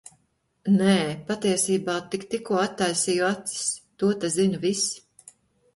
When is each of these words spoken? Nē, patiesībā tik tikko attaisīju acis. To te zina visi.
Nē, 0.77 0.95
patiesībā 1.27 1.97
tik 2.15 2.25
tikko 2.33 2.59
attaisīju 2.63 3.29
acis. 3.31 3.63
To 4.03 4.13
te 4.25 4.35
zina 4.39 4.65
visi. 4.69 5.33